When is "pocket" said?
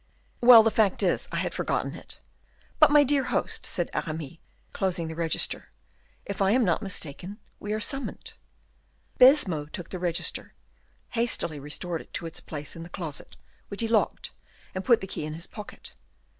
15.45-15.93